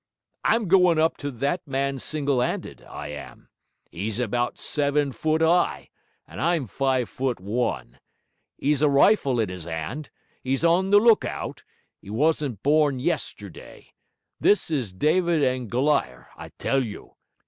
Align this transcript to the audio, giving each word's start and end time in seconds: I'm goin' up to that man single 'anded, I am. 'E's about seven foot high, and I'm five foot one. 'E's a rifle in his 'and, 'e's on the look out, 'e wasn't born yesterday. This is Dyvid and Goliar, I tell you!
I'm 0.43 0.67
goin' 0.67 0.97
up 0.97 1.15
to 1.17 1.29
that 1.29 1.67
man 1.67 1.99
single 1.99 2.41
'anded, 2.41 2.81
I 2.81 3.09
am. 3.09 3.49
'E's 3.91 4.19
about 4.19 4.57
seven 4.57 5.11
foot 5.11 5.43
high, 5.43 5.89
and 6.27 6.41
I'm 6.41 6.65
five 6.65 7.07
foot 7.07 7.39
one. 7.39 7.99
'E's 8.57 8.81
a 8.81 8.89
rifle 8.89 9.39
in 9.39 9.49
his 9.49 9.67
'and, 9.67 10.09
'e's 10.43 10.63
on 10.65 10.89
the 10.89 10.97
look 10.97 11.23
out, 11.23 11.63
'e 12.03 12.09
wasn't 12.09 12.63
born 12.63 12.99
yesterday. 12.99 13.91
This 14.39 14.71
is 14.71 14.91
Dyvid 14.91 15.43
and 15.43 15.69
Goliar, 15.69 16.29
I 16.35 16.49
tell 16.49 16.83
you! 16.83 17.13